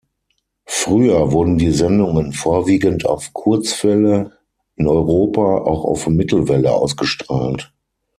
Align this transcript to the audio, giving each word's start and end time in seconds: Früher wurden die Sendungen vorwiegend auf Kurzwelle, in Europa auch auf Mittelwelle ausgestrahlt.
Früher 0.65 1.31
wurden 1.31 1.59
die 1.59 1.69
Sendungen 1.69 2.33
vorwiegend 2.33 3.05
auf 3.05 3.33
Kurzwelle, 3.33 4.31
in 4.75 4.87
Europa 4.87 5.59
auch 5.59 5.85
auf 5.85 6.07
Mittelwelle 6.07 6.73
ausgestrahlt. 6.73 7.71